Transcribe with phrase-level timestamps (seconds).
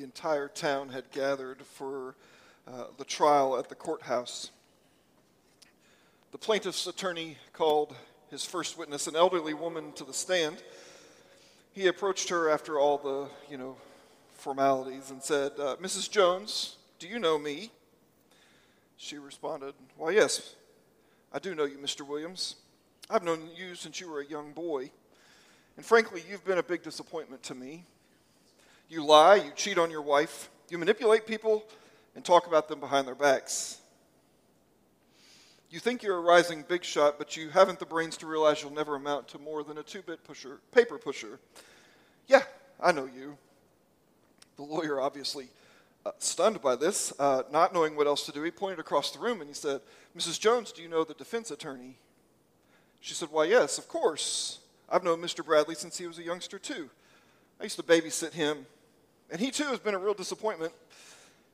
[0.00, 2.14] the entire town had gathered for
[2.66, 4.50] uh, the trial at the courthouse.
[6.32, 7.94] The plaintiff's attorney called
[8.30, 10.62] his first witness, an elderly woman, to the stand.
[11.74, 13.76] He approached her after all the, you know,
[14.32, 16.10] formalities and said, uh, Mrs.
[16.10, 17.70] Jones, do you know me?
[18.96, 20.54] She responded, Why, yes,
[21.30, 22.08] I do know you, Mr.
[22.08, 22.56] Williams.
[23.10, 24.92] I've known you since you were a young boy.
[25.76, 27.84] And frankly, you've been a big disappointment to me.
[28.90, 31.64] You lie, you cheat on your wife, you manipulate people,
[32.16, 33.78] and talk about them behind their backs.
[35.70, 38.72] You think you're a rising big shot, but you haven't the brains to realize you'll
[38.72, 41.38] never amount to more than a two bit pusher, paper pusher.
[42.26, 42.42] Yeah,
[42.80, 43.38] I know you.
[44.56, 45.46] The lawyer, obviously
[46.04, 49.20] uh, stunned by this, uh, not knowing what else to do, he pointed across the
[49.20, 49.80] room and he said,
[50.18, 50.40] Mrs.
[50.40, 51.96] Jones, do you know the defense attorney?
[53.00, 54.58] She said, Why, yes, of course.
[54.88, 55.44] I've known Mr.
[55.44, 56.90] Bradley since he was a youngster, too.
[57.60, 58.66] I used to babysit him,
[59.30, 60.72] and he, too, has been a real disappointment.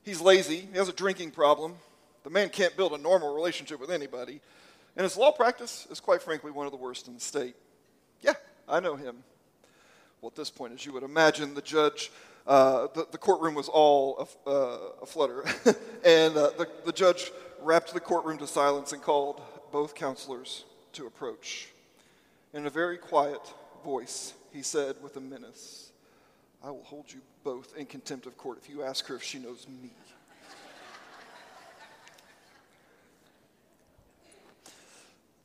[0.03, 1.75] He's lazy, he has a drinking problem.
[2.23, 4.41] The man can't build a normal relationship with anybody.
[4.95, 7.55] And his law practice is, quite frankly, one of the worst in the state.
[8.21, 8.33] Yeah,
[8.67, 9.23] I know him.
[10.21, 12.11] Well, at this point, as you would imagine, the judge,
[12.47, 15.43] uh, the, the, courtroom was all a, uh, a flutter.
[16.03, 21.05] and uh, the, the judge rapped the courtroom to silence and called both counselors to
[21.05, 21.69] approach.
[22.53, 23.41] In a very quiet
[23.83, 25.91] voice, he said with a menace,
[26.63, 29.39] I will hold you both in contempt of court if you ask her if she
[29.39, 29.91] knows me.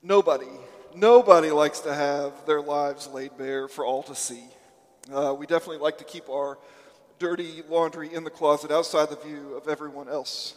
[0.02, 0.46] nobody,
[0.94, 4.44] nobody likes to have their lives laid bare for all to see.
[5.12, 6.58] Uh, we definitely like to keep our
[7.18, 10.54] dirty laundry in the closet outside the view of everyone else.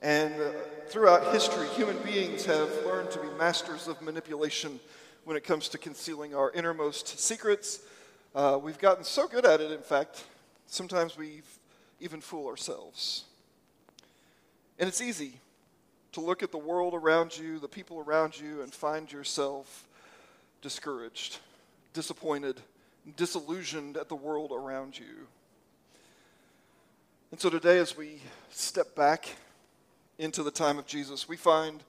[0.00, 0.50] And uh,
[0.88, 4.80] throughout history, human beings have learned to be masters of manipulation
[5.24, 7.80] when it comes to concealing our innermost secrets.
[8.34, 10.24] Uh, we've gotten so good at it, in fact,
[10.66, 11.42] sometimes we
[12.00, 13.26] even fool ourselves.
[14.76, 15.34] And it's easy
[16.10, 19.86] to look at the world around you, the people around you, and find yourself
[20.62, 21.38] discouraged,
[21.92, 22.60] disappointed,
[23.16, 25.28] disillusioned at the world around you.
[27.30, 28.18] And so today, as we
[28.50, 29.28] step back
[30.18, 31.84] into the time of Jesus, we find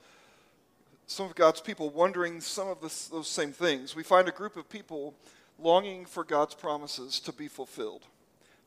[1.07, 3.95] some of God's people wondering some of this, those same things.
[3.95, 5.16] We find a group of people
[5.59, 8.03] longing for God's promises to be fulfilled,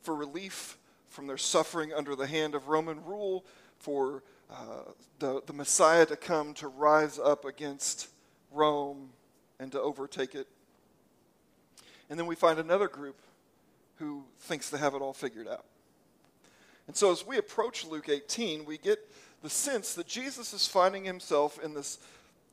[0.02, 0.78] for relief
[1.08, 3.44] from their suffering under the hand of Roman rule,
[3.78, 8.08] for uh, the, the Messiah to come to rise up against
[8.50, 9.10] Rome
[9.60, 10.46] and to overtake it.
[12.10, 13.20] And then we find another group
[13.96, 15.64] who thinks they have it all figured out.
[16.86, 18.98] And so as we approach Luke 18, we get
[19.42, 21.98] the sense that Jesus is finding himself in this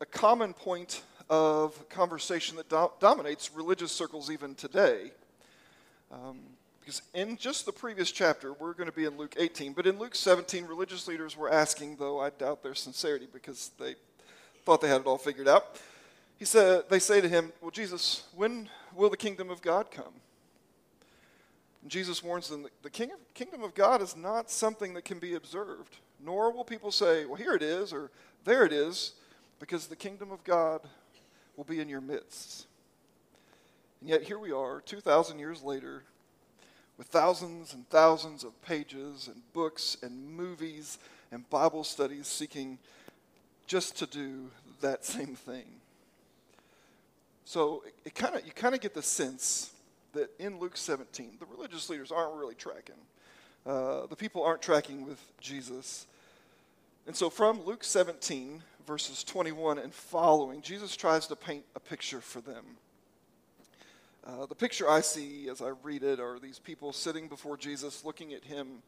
[0.02, 5.12] a common point of conversation that do- dominates religious circles even today.
[6.12, 6.40] Um,
[6.80, 9.98] because in just the previous chapter, we're going to be in Luke 18, but in
[9.98, 13.96] Luke 17, religious leaders were asking, though I doubt their sincerity because they
[14.66, 15.82] thought they had it all figured out.
[16.38, 20.14] He said, they say to him, Well, Jesus, when will the kingdom of God come?
[21.82, 25.98] And Jesus warns them the kingdom of God is not something that can be observed
[26.24, 28.12] nor will people say, well, here it is, or
[28.44, 29.14] there it is,
[29.60, 30.82] because the kingdom of God
[31.58, 32.68] will be in your midst.
[34.02, 36.04] And yet, here we are, 2,000 years later,
[36.98, 40.98] with thousands and thousands of pages and books and movies
[41.32, 42.78] and Bible studies seeking
[43.68, 44.50] just to do
[44.82, 45.66] that same thing.
[47.46, 49.72] So it, it kinda, you kind of get the sense
[50.14, 52.96] that in Luke 17, the religious leaders aren't really tracking.
[53.66, 56.06] Uh, the people aren't tracking with Jesus.
[57.08, 62.22] And so from Luke 17, verses 21 and following, Jesus tries to paint a picture
[62.22, 62.64] for them.
[64.26, 68.04] Uh, the picture I see as I read it are these people sitting before Jesus
[68.04, 68.82] looking at him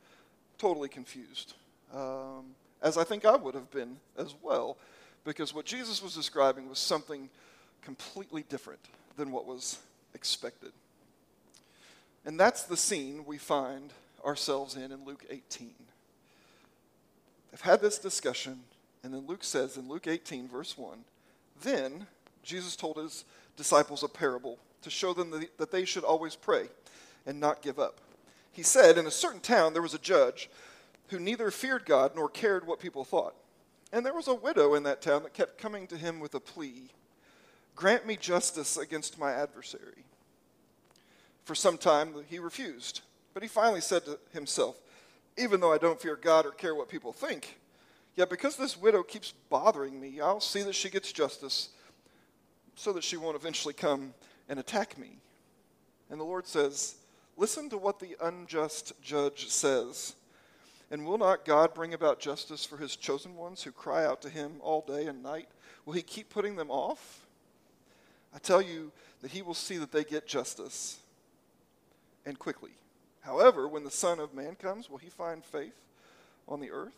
[0.57, 1.53] totally confused,
[1.93, 4.77] um, as I think I would have been as well,
[5.23, 7.29] because what Jesus was describing was something
[7.83, 8.81] completely different
[9.15, 9.79] than what was
[10.15, 10.71] expected.
[12.25, 13.93] And that's the scene we find
[14.25, 15.69] ourselves in in Luke 18.
[17.51, 18.59] They've had this discussion,
[19.03, 20.99] and then Luke says in Luke 18, verse 1
[21.61, 22.07] Then
[22.43, 26.69] Jesus told his disciples a parable to show them that they should always pray
[27.25, 27.99] and not give up.
[28.51, 30.49] He said, In a certain town there was a judge
[31.09, 33.35] who neither feared God nor cared what people thought.
[33.91, 36.39] And there was a widow in that town that kept coming to him with a
[36.39, 36.89] plea
[37.77, 40.03] Grant me justice against my adversary.
[41.45, 43.01] For some time he refused.
[43.35, 44.77] But he finally said to himself,
[45.37, 47.59] Even though I don't fear God or care what people think,
[48.17, 51.69] yet because this widow keeps bothering me, I'll see that she gets justice
[52.75, 54.13] so that she won't eventually come
[54.49, 55.19] and attack me.
[56.09, 56.95] And the Lord says,
[57.37, 60.15] Listen to what the unjust judge says.
[60.89, 64.29] And will not God bring about justice for his chosen ones who cry out to
[64.29, 65.47] him all day and night?
[65.85, 67.27] Will he keep putting them off?
[68.33, 68.91] I tell you
[69.21, 70.97] that he will see that they get justice
[72.25, 72.71] and quickly.
[73.21, 75.79] However, when the Son of Man comes, will he find faith
[76.47, 76.95] on the earth?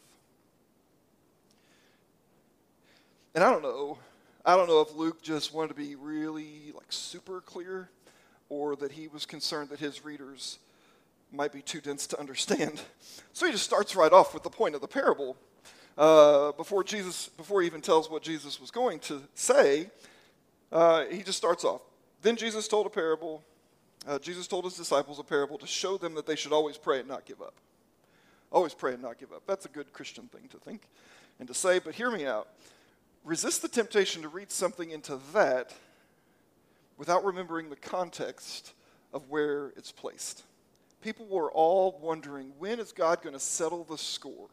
[3.40, 3.98] And I don't know.
[4.46, 7.90] I don't know if Luke just wanted to be really like super clear
[8.50, 10.60] or that he was concerned that his readers
[11.32, 12.82] might be too dense to understand.
[13.32, 15.38] So he just starts right off with the point of the parable.
[15.98, 19.90] Uh, before Jesus, before he even tells what Jesus was going to say,
[20.74, 21.80] uh, he just starts off.
[22.22, 23.42] Then Jesus told a parable.
[24.06, 27.00] Uh, Jesus told his disciples a parable to show them that they should always pray
[27.00, 27.54] and not give up.
[28.52, 29.44] Always pray and not give up.
[29.48, 30.82] That's a good Christian thing to think
[31.40, 32.50] and to say, but hear me out.
[33.24, 35.74] Resist the temptation to read something into that
[36.98, 38.74] without remembering the context
[39.14, 40.44] of where it's placed.
[41.02, 44.48] People were all wondering when is God going to settle the score?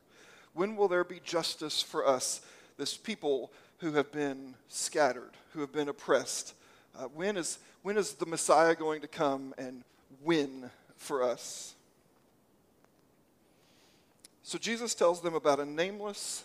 [0.55, 2.41] When will there be justice for us,
[2.79, 6.55] this people who have been scattered, who have been oppressed?
[6.97, 9.83] Uh, when, is, when is the Messiah going to come and
[10.23, 11.75] win for us?
[14.43, 16.45] So Jesus tells them about a nameless,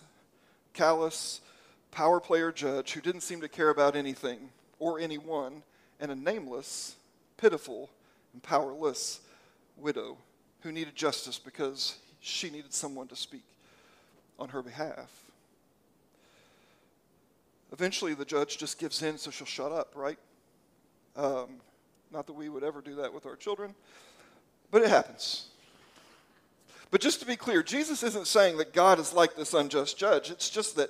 [0.74, 1.40] callous,
[1.92, 4.50] power player judge who didn't seem to care about anything
[4.80, 5.62] or anyone,
[6.00, 6.96] and a nameless,
[7.38, 7.90] pitiful,
[8.34, 9.22] and powerless
[9.78, 10.18] widow
[10.62, 13.44] who needed justice because she needed someone to speak
[14.40, 15.12] on her behalf.
[17.72, 20.18] Eventually, the judge just gives in so she'll shut up, right?
[21.16, 21.48] Um,
[22.12, 23.74] not that we would ever do that with our children,
[24.72, 25.48] but it happens.
[26.90, 30.30] But just to be clear, Jesus isn't saying that God is like this unjust judge.
[30.30, 30.90] It's just that,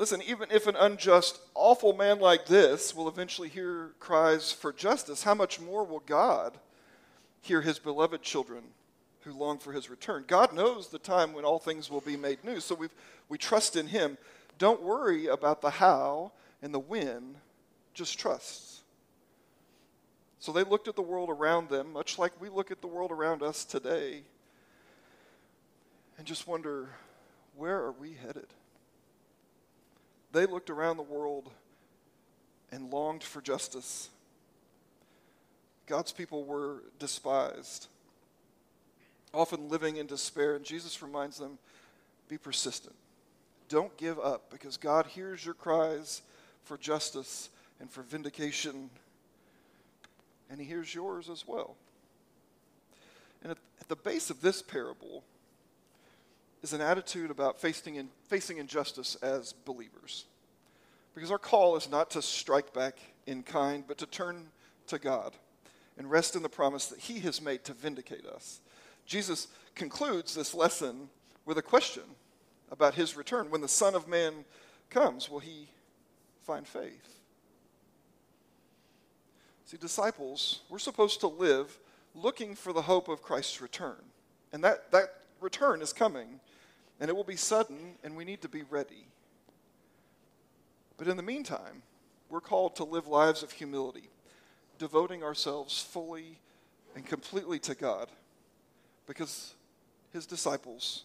[0.00, 5.24] listen, even if an unjust, awful man like this will eventually hear cries for justice,
[5.24, 6.56] how much more will God
[7.42, 8.62] hear his beloved children
[9.20, 10.24] who long for his return?
[10.26, 12.88] God knows the time when all things will be made new, so we
[13.28, 14.16] we trust in him.
[14.56, 16.32] Don't worry about the how
[16.62, 17.36] and the when,
[17.92, 18.80] just trust.
[20.38, 23.12] So they looked at the world around them, much like we look at the world
[23.12, 24.22] around us today
[26.16, 26.88] and just wonder
[27.54, 28.46] where are we headed?
[30.32, 31.50] They looked around the world
[32.70, 34.08] and longed for justice.
[35.86, 37.88] God's people were despised,
[39.34, 41.58] often living in despair, and Jesus reminds them
[42.28, 42.94] be persistent.
[43.68, 46.22] Don't give up because God hears your cries
[46.64, 47.50] for justice
[47.80, 48.90] and for vindication,
[50.48, 51.74] and He hears yours as well.
[53.42, 55.24] And at, the base of this parable,
[56.62, 60.26] is an attitude about facing, in, facing injustice as believers.
[61.14, 64.46] Because our call is not to strike back in kind, but to turn
[64.88, 65.34] to God
[65.98, 68.60] and rest in the promise that He has made to vindicate us.
[69.06, 71.08] Jesus concludes this lesson
[71.46, 72.04] with a question
[72.70, 73.50] about His return.
[73.50, 74.44] When the Son of Man
[74.88, 75.68] comes, will He
[76.42, 77.18] find faith?
[79.66, 81.78] See, disciples, we're supposed to live
[82.14, 84.02] looking for the hope of Christ's return.
[84.52, 86.40] And that, that return is coming
[87.00, 89.06] and it will be sudden, and we need to be ready.
[90.98, 91.82] But in the meantime,
[92.28, 94.10] we're called to live lives of humility,
[94.78, 96.38] devoting ourselves fully
[96.94, 98.08] and completely to God,
[99.06, 99.54] because
[100.12, 101.04] his disciples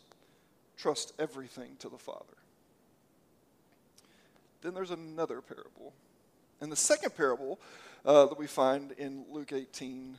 [0.78, 2.36] trust everything to the Father.
[4.62, 5.94] Then there's another parable.
[6.60, 7.60] And the second parable
[8.06, 10.18] uh, that we find in Luke 18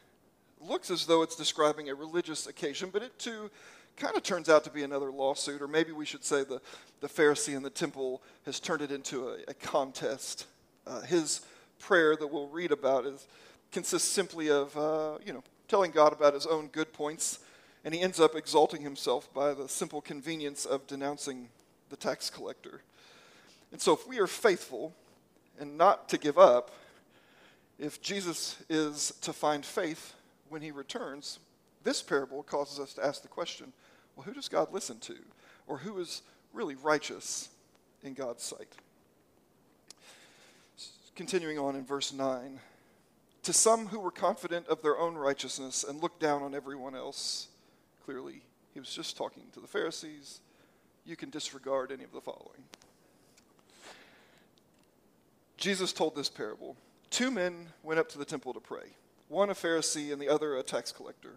[0.60, 3.50] looks as though it's describing a religious occasion, but it too
[3.96, 6.60] kind of turns out to be another lawsuit, or maybe we should say the,
[7.00, 10.46] the Pharisee in the temple has turned it into a, a contest.
[10.86, 11.40] Uh, his
[11.78, 13.26] prayer that we'll read about is,
[13.72, 17.40] consists simply of, uh, you know, telling God about his own good points,
[17.84, 21.48] and he ends up exalting himself by the simple convenience of denouncing
[21.90, 22.82] the tax collector.
[23.72, 24.92] And so, if we are faithful
[25.58, 26.70] and not to give up,
[27.78, 30.14] if Jesus is to find faith
[30.48, 31.38] when he returns,
[31.86, 33.72] this parable causes us to ask the question
[34.16, 35.16] well, who does God listen to?
[35.66, 37.48] Or who is really righteous
[38.02, 38.72] in God's sight?
[41.14, 42.58] Continuing on in verse 9.
[43.44, 47.48] To some who were confident of their own righteousness and looked down on everyone else,
[48.04, 48.42] clearly
[48.74, 50.40] he was just talking to the Pharisees.
[51.04, 52.64] You can disregard any of the following.
[55.56, 56.76] Jesus told this parable.
[57.10, 58.88] Two men went up to the temple to pray,
[59.28, 61.36] one a Pharisee and the other a tax collector.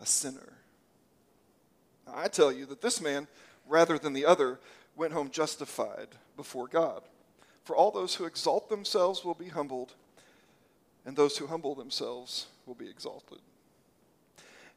[0.00, 0.54] a sinner.
[2.12, 3.28] I tell you that this man,
[3.68, 4.58] rather than the other,
[4.96, 7.02] went home justified before God.
[7.64, 9.94] For all those who exalt themselves will be humbled,
[11.04, 13.38] and those who humble themselves will be exalted.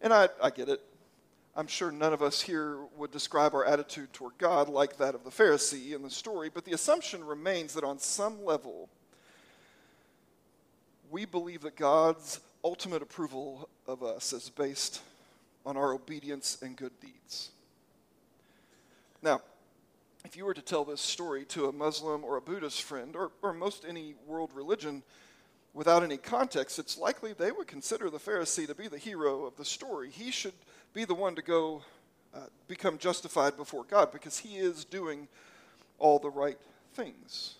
[0.01, 0.81] And I, I get it.
[1.55, 5.23] I'm sure none of us here would describe our attitude toward God like that of
[5.23, 8.89] the Pharisee in the story, but the assumption remains that on some level,
[11.11, 15.01] we believe that God's ultimate approval of us is based
[15.65, 17.51] on our obedience and good deeds.
[19.21, 19.41] Now,
[20.25, 23.31] if you were to tell this story to a Muslim or a Buddhist friend, or,
[23.41, 25.03] or most any world religion,
[25.73, 29.55] without any context, it's likely they would consider the Pharisee to be the hero of
[29.57, 30.09] the story.
[30.09, 30.53] He should
[30.93, 31.81] be the one to go
[32.33, 35.27] uh, become justified before God because he is doing
[35.99, 36.57] all the right
[36.93, 37.55] things.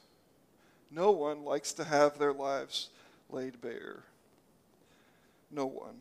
[0.90, 2.90] No one likes to have their lives
[3.30, 4.04] laid bare.
[5.52, 5.96] No one.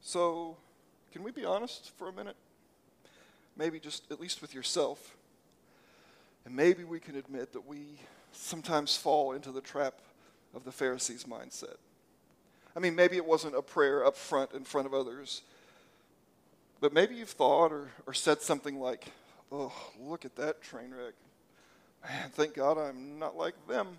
[0.00, 0.56] So,
[1.12, 2.36] can we be honest for a minute?
[3.56, 5.16] Maybe just at least with yourself.
[6.44, 7.98] And maybe we can admit that we
[8.32, 9.94] sometimes fall into the trap
[10.54, 11.76] of the Pharisees' mindset.
[12.74, 15.42] I mean, maybe it wasn't a prayer up front in front of others,
[16.80, 19.06] but maybe you've thought or, or said something like,
[19.54, 21.12] Oh, look at that train wreck.
[22.02, 23.98] Man, thank God I'm not like them.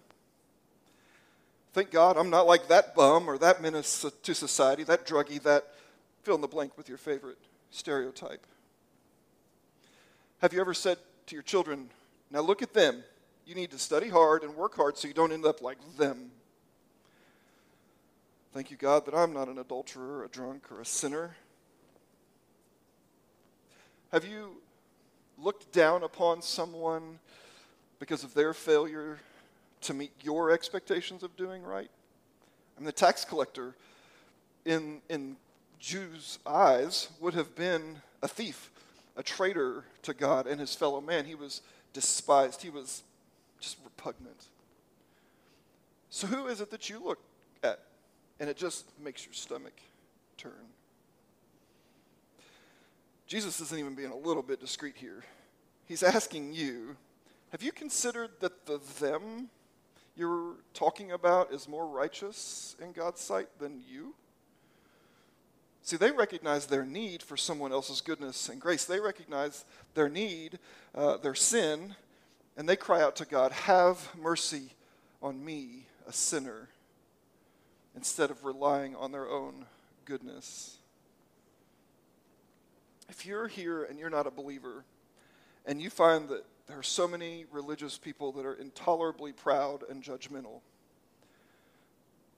[1.73, 5.67] Thank God I'm not like that bum or that menace to society, that druggie, that
[6.23, 7.37] fill in the blank with your favorite
[7.71, 8.45] stereotype.
[10.39, 11.89] Have you ever said to your children,
[12.31, 13.03] Now look at them.
[13.45, 16.31] You need to study hard and work hard so you don't end up like them?
[18.53, 21.35] Thank you, God, that I'm not an adulterer, a drunk, or a sinner.
[24.11, 24.57] Have you
[25.37, 27.19] looked down upon someone
[27.99, 29.19] because of their failure
[29.81, 31.89] to meet your expectations of doing right?
[32.77, 33.75] I mean, the tax collector
[34.65, 35.35] in, in
[35.83, 38.71] Jews' eyes would have been a thief,
[39.17, 41.25] a traitor to God and his fellow man.
[41.25, 41.61] He was
[41.91, 43.03] despised, he was
[43.59, 44.47] just repugnant.
[46.09, 47.19] So, who is it that you look
[47.63, 47.81] at
[48.39, 49.73] and it just makes your stomach
[50.37, 50.53] turn?
[53.27, 55.25] Jesus isn't even being a little bit discreet here.
[55.85, 56.95] He's asking you,
[57.51, 59.49] have you considered that the them
[60.15, 64.15] you're talking about is more righteous in God's sight than you?
[65.83, 68.85] See, they recognize their need for someone else's goodness and grace.
[68.85, 70.57] They recognize their need,
[70.95, 71.95] uh, their sin,
[72.55, 74.69] and they cry out to God, Have mercy
[75.21, 76.69] on me, a sinner,
[77.97, 79.65] instead of relying on their own
[80.05, 80.77] goodness.
[83.09, 84.85] If you're here and you're not a believer,
[85.65, 90.01] and you find that there are so many religious people that are intolerably proud and
[90.01, 90.61] judgmental,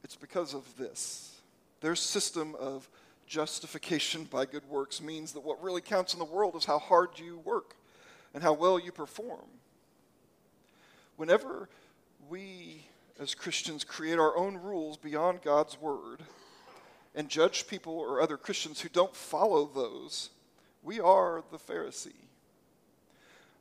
[0.03, 1.39] it's because of this.
[1.81, 2.89] Their system of
[3.27, 7.17] justification by good works means that what really counts in the world is how hard
[7.17, 7.75] you work
[8.34, 9.46] and how well you perform.
[11.17, 11.70] Whenever
[12.29, 12.86] we
[13.20, 16.22] as Christians create our own rules beyond God's word
[17.15, 20.29] and judge people or other Christians who don't follow those,
[20.84, 22.12] we are the Pharisee.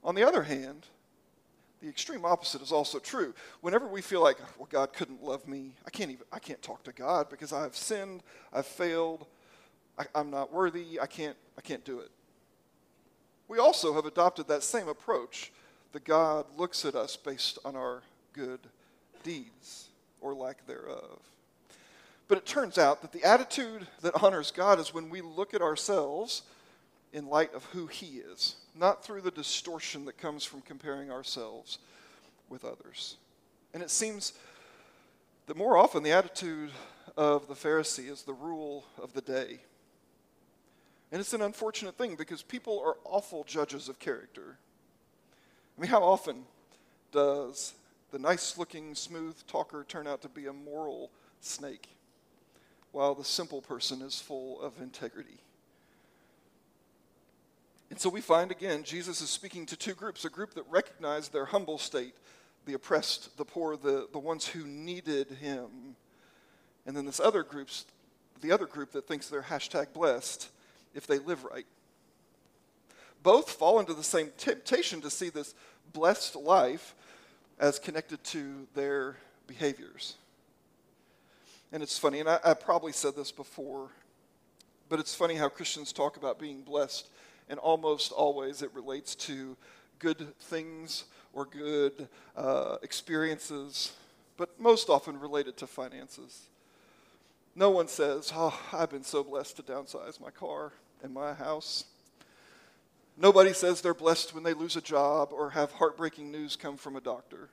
[0.03, 0.87] On the other hand,
[1.81, 3.33] the extreme opposite is also true.
[3.61, 6.83] Whenever we feel like, well, God couldn't love me, I can't even, I can't talk
[6.85, 9.27] to God because I've sinned, I've failed,
[9.99, 12.11] I, I'm not worthy, I can't, I can't do it.
[13.49, 15.53] We also have adopted that same approach
[15.93, 18.61] that God looks at us based on our good
[19.23, 19.89] deeds
[20.21, 21.21] or lack thereof.
[22.27, 25.63] But it turns out that the attitude that honors God is when we look at
[25.63, 26.43] ourselves
[27.13, 31.79] in light of who He is, not through the distortion that comes from comparing ourselves
[32.49, 33.17] with others.
[33.73, 34.33] And it seems
[35.47, 36.71] that more often the attitude
[37.17, 39.61] of the Pharisee is the rule of the day.
[41.13, 44.59] And it's an unfortunate thing because people are awful judges of character.
[45.77, 46.45] I mean, how often
[47.13, 47.75] does
[48.11, 51.89] the nice looking, smooth talker turn out to be a moral snake,
[52.93, 55.39] while the simple person is full of integrity?
[57.91, 61.33] And so we find again, Jesus is speaking to two groups a group that recognized
[61.33, 62.15] their humble state,
[62.67, 65.95] the oppressed, the poor, the, the ones who needed him.
[66.87, 67.85] And then this other group's,
[68.41, 70.49] the other group that thinks they're hashtag blessed
[70.95, 71.67] if they live right.
[73.23, 75.55] Both fall into the same temptation to see this
[75.93, 76.95] blessed life
[77.59, 80.17] as connected to their behaviors.
[81.73, 83.89] And it's funny, and I, I probably said this before,
[84.89, 87.09] but it's funny how Christians talk about being blessed,
[87.49, 89.57] and almost always it relates to
[89.99, 93.93] good things or good uh, experiences,
[94.37, 96.43] but most often related to finances.
[97.57, 100.73] No one says, Oh, I've been so blessed to downsize my car
[101.05, 101.85] and my house.
[103.17, 106.97] Nobody says they're blessed when they lose a job or have heartbreaking news come from
[106.97, 107.49] a doctor.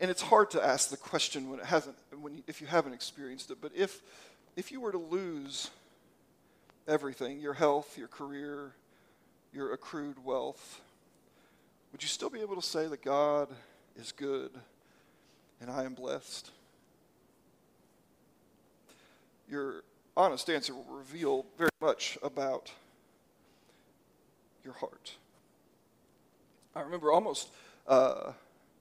[0.00, 2.94] And it's hard to ask the question when it hasn't, when you, if you haven't
[2.94, 3.58] experienced it.
[3.60, 4.00] But if,
[4.56, 5.70] if you were to lose
[6.88, 8.72] everything your health, your career,
[9.52, 10.80] your accrued wealth
[11.92, 13.48] would you still be able to say that God
[13.96, 14.50] is good
[15.60, 16.50] and I am blessed?
[19.48, 19.84] Your
[20.16, 22.70] honest answer will reveal very much about
[24.64, 25.16] your heart.
[26.74, 27.48] I remember almost
[27.86, 28.32] uh,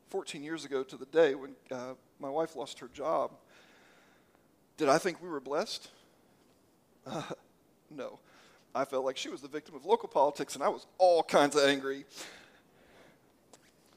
[0.10, 3.32] 14 years ago to the day when uh, my wife lost her job.
[4.78, 5.90] Did I think we were blessed?
[7.06, 7.24] Uh,
[7.90, 8.20] no.
[8.74, 11.58] I felt like she was the victim of local politics, and I was all kinds
[11.58, 12.06] of angry.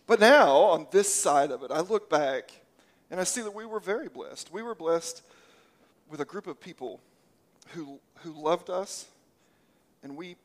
[0.06, 2.50] But now, on this side of it, I look back
[3.10, 4.52] and I see that we were very blessed.
[4.52, 5.22] We were blessed
[6.10, 7.00] with a group of people
[7.68, 9.06] who, who loved us,
[10.02, 10.36] and we,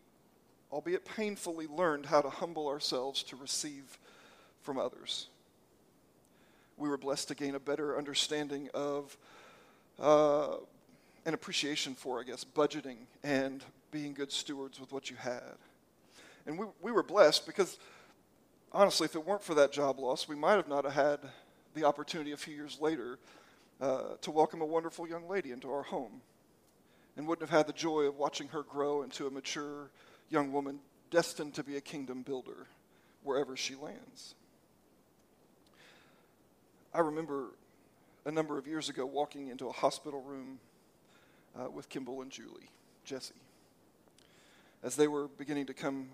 [0.72, 3.98] albeit painfully, learned how to humble ourselves to receive
[4.62, 5.28] from others.
[6.78, 9.18] We were blessed to gain a better understanding of
[10.00, 10.56] uh,
[11.26, 15.56] an appreciation for, I guess, budgeting and being good stewards with what you had.
[16.46, 17.78] And we, we were blessed because
[18.72, 21.20] honestly, if it weren't for that job loss, we might have not have had
[21.76, 23.20] the opportunity a few years later
[23.82, 26.22] uh, to welcome a wonderful young lady into our home
[27.20, 29.90] and wouldn't have had the joy of watching her grow into a mature
[30.30, 30.80] young woman
[31.12, 32.66] destined to be a kingdom builder
[33.24, 34.36] wherever she lands.
[36.94, 37.48] I remember
[38.24, 40.60] a number of years ago walking into a hospital room
[41.60, 42.70] uh, with Kimball and Julie,
[43.04, 43.34] Jesse,
[44.82, 46.08] as they were beginning to come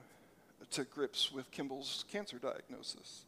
[0.72, 3.25] to grips with Kimball's cancer diagnosis.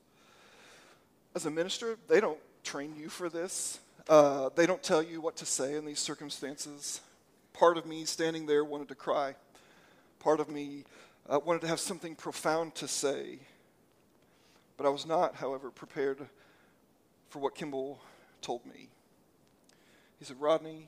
[1.36, 3.80] As a minister, they don't train you for this.
[4.10, 7.02] Uh, they don't tell you what to say in these circumstances.
[7.58, 9.34] Part of me standing there wanted to cry.
[10.20, 10.84] Part of me
[11.28, 13.40] uh, wanted to have something profound to say.
[14.78, 16.20] But I was not, however, prepared
[17.30, 18.00] for what Kimball
[18.44, 18.90] told me.
[20.20, 20.88] He said, Rodney,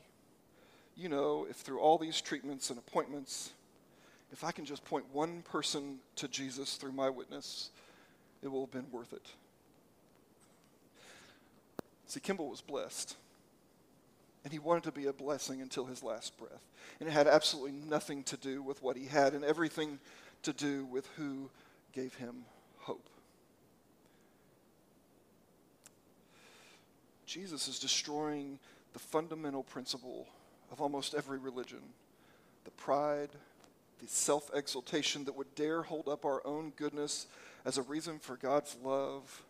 [0.96, 3.52] you know, if through all these treatments and appointments,
[4.32, 7.72] if I can just point one person to Jesus through my witness,
[8.44, 9.26] it will have been worth it.
[12.06, 13.16] See, Kimball was blessed.
[14.44, 16.64] And he wanted to be a blessing until his last breath.
[17.00, 20.00] And it had absolutely nothing to do with what he had and everything
[20.44, 21.50] to do with who
[21.94, 22.46] gave him
[22.80, 23.10] hope.
[27.26, 28.60] Jesus is destroying
[28.94, 30.28] the fundamental principle
[30.72, 31.82] of almost every religion
[32.66, 33.30] the pride,
[34.02, 37.28] the self exaltation that would dare hold up our own goodness
[37.66, 39.44] as a reason for God's love,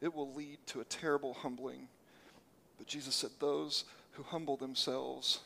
[0.00, 1.88] it will lead to a terrible humbling.
[2.78, 5.40] But Jesus said, Those who humble themselves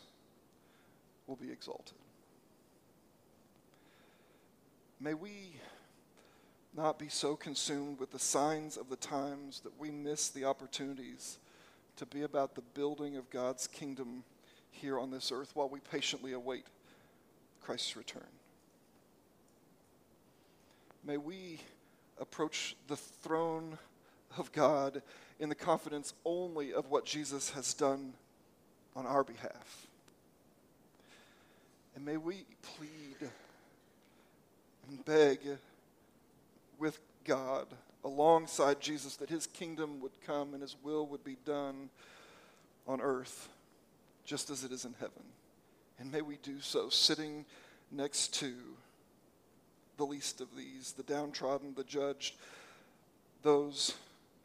[1.26, 1.96] will be exalted.
[5.00, 5.56] May we
[6.74, 11.38] not be so consumed with the signs of the times that we miss the opportunities
[11.96, 14.24] to be about the building of God's kingdom
[14.70, 16.66] here on this earth while we patiently await
[17.62, 18.22] Christ's return.
[21.04, 21.60] May we
[22.20, 23.78] approach the throne
[24.36, 25.02] of God
[25.38, 28.12] in the confidence only of what Jesus has done
[28.96, 29.86] on our behalf.
[31.94, 33.30] And may we plead
[34.88, 35.38] and beg
[36.78, 37.66] with God
[38.04, 41.90] alongside Jesus that his kingdom would come and his will would be done
[42.86, 43.48] on earth
[44.24, 45.22] just as it is in heaven.
[45.98, 47.44] And may we do so sitting
[47.90, 48.52] next to
[49.96, 52.36] the least of these, the downtrodden, the judged,
[53.42, 53.94] those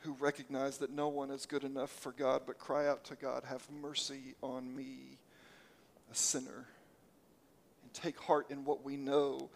[0.01, 3.43] who recognize that no one is good enough for God, but cry out to God,
[3.47, 5.17] Have mercy on me,
[6.11, 6.65] a sinner.
[7.83, 9.49] And take heart in what we know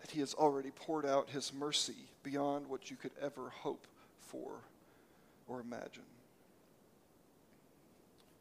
[0.00, 3.86] that He has already poured out His mercy beyond what you could ever hope
[4.18, 4.52] for
[5.46, 6.02] or imagine.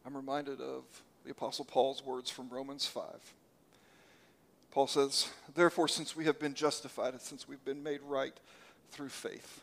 [0.06, 0.84] I'm reminded of
[1.25, 3.03] the Apostle Paul's words from Romans 5.
[4.71, 8.34] Paul says, Therefore, since we have been justified and since we've been made right
[8.91, 9.62] through faith,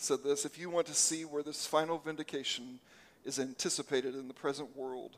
[0.00, 2.80] said this If you want to see where this final vindication
[3.24, 5.16] is anticipated in the present world,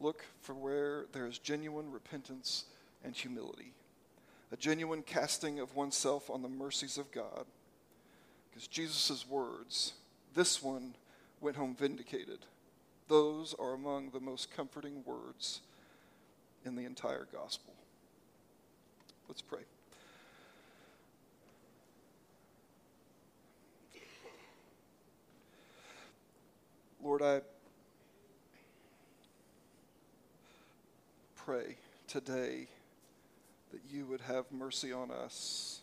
[0.00, 2.64] look for where there is genuine repentance
[3.04, 3.72] and humility,
[4.50, 7.44] a genuine casting of oneself on the mercies of God.
[8.50, 9.94] Because Jesus' words,
[10.34, 10.94] this one
[11.40, 12.40] went home vindicated,
[13.08, 15.60] those are among the most comforting words
[16.64, 17.74] in the entire gospel.
[19.28, 19.62] Let's pray.
[27.02, 27.40] Lord, I
[31.34, 31.74] pray
[32.06, 32.68] today
[33.72, 35.80] that you would have mercy on us.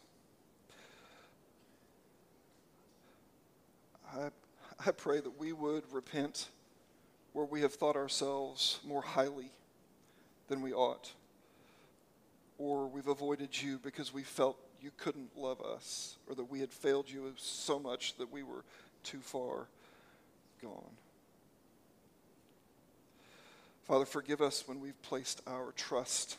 [4.15, 4.29] I,
[4.87, 6.47] I pray that we would repent
[7.33, 9.51] where we have thought ourselves more highly
[10.47, 11.11] than we ought,
[12.57, 16.71] or we've avoided you because we felt you couldn't love us, or that we had
[16.71, 18.63] failed you so much that we were
[19.03, 19.67] too far
[20.61, 20.95] gone.
[23.89, 26.37] Father, forgive us when we've placed our trust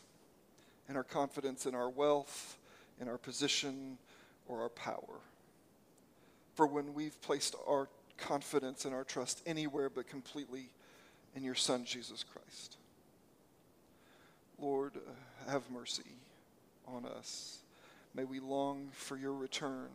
[0.86, 2.56] and our confidence in our wealth,
[3.00, 3.98] in our position,
[4.46, 5.18] or our power.
[6.54, 10.70] For when we've placed our confidence and our trust anywhere but completely
[11.34, 12.76] in your Son, Jesus Christ.
[14.56, 16.04] Lord, uh, have mercy
[16.86, 17.58] on us.
[18.14, 19.88] May we long for your return.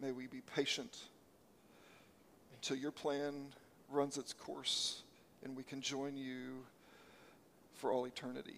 [0.00, 0.98] May we be patient
[2.54, 3.46] until your plan
[3.90, 5.02] runs its course
[5.44, 6.64] and we can join you
[7.74, 8.56] for all eternity.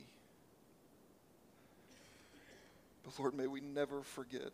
[3.05, 4.51] But Lord, may we never forget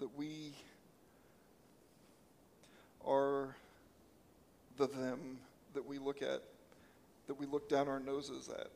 [0.00, 0.52] that we
[3.06, 3.54] are
[4.76, 5.38] the them
[5.74, 6.42] that we look at,
[7.26, 8.68] that we look down our noses at.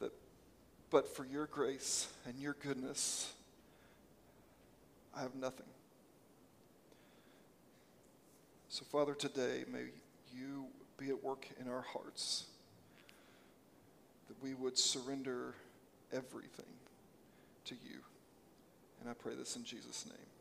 [0.00, 0.12] That,
[0.90, 3.32] but for your grace and your goodness,
[5.16, 5.66] I have nothing.
[8.76, 9.84] So, Father, today, may
[10.36, 10.66] you
[10.98, 12.44] be at work in our hearts,
[14.28, 15.54] that we would surrender
[16.12, 16.66] everything
[17.64, 18.00] to you.
[19.00, 20.35] And I pray this in Jesus' name.